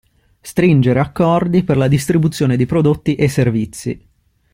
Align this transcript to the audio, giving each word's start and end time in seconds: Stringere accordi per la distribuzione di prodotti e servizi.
Stringere 0.41 0.99
accordi 0.99 1.63
per 1.63 1.77
la 1.77 1.87
distribuzione 1.87 2.57
di 2.57 2.65
prodotti 2.65 3.13
e 3.13 3.27
servizi. 3.27 4.09